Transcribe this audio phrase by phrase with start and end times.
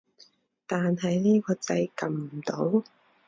[0.65, 2.83] 但係呢個掣撳唔到